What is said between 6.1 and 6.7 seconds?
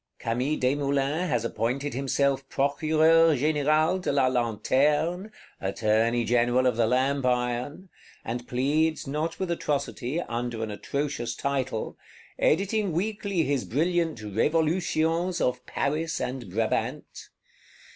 General